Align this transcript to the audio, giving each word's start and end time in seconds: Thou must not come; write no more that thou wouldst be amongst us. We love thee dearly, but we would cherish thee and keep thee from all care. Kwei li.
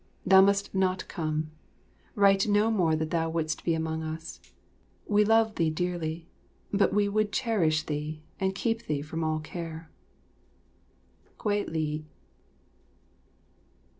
Thou 0.25 0.41
must 0.41 0.73
not 0.73 1.07
come; 1.07 1.51
write 2.15 2.47
no 2.47 2.71
more 2.71 2.95
that 2.95 3.11
thou 3.11 3.29
wouldst 3.29 3.63
be 3.63 3.75
amongst 3.75 4.03
us. 4.43 4.51
We 5.05 5.23
love 5.23 5.53
thee 5.57 5.69
dearly, 5.69 6.27
but 6.73 6.91
we 6.91 7.07
would 7.07 7.31
cherish 7.31 7.83
thee 7.85 8.23
and 8.39 8.55
keep 8.55 8.87
thee 8.87 9.03
from 9.03 9.23
all 9.23 9.39
care. 9.39 9.91
Kwei 11.37 11.65
li. 11.67 12.07